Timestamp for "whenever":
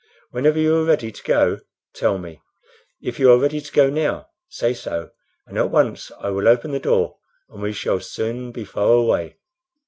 0.31-0.57